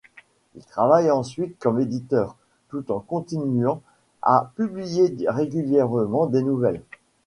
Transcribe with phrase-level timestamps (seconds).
[0.55, 2.35] Il travaille ensuite comme éditeur,
[2.69, 3.83] tout en continuant
[4.23, 6.81] à publier régulièrement des nouvelles.